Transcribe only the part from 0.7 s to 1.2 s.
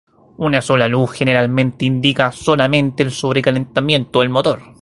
luz